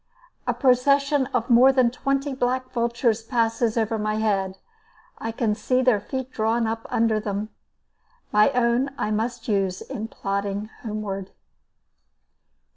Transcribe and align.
A 0.47 0.53
procession 0.55 1.27
of 1.27 1.47
more 1.51 1.71
than 1.71 1.91
twenty 1.91 2.33
black 2.33 2.71
vultures 2.71 3.21
passes 3.21 3.77
over 3.77 3.99
my 3.99 4.15
head. 4.15 4.57
I 5.19 5.31
can 5.31 5.53
see 5.53 5.83
their 5.83 5.99
feet 5.99 6.31
drawn 6.31 6.65
up 6.65 6.87
under 6.89 7.19
them. 7.19 7.49
My 8.31 8.49
own 8.53 8.89
I 8.97 9.11
must 9.11 9.47
use 9.47 9.79
in 9.79 10.07
plodding 10.07 10.71
homeward. 10.81 11.29